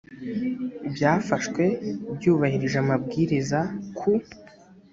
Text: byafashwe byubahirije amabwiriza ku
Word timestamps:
byafashwe 0.93 1.63
byubahirije 2.15 2.77
amabwiriza 2.83 3.59
ku 3.97 4.11